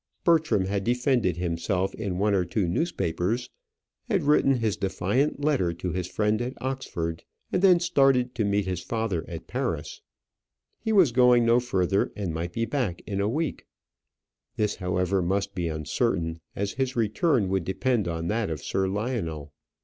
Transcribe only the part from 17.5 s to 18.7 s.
depend on that of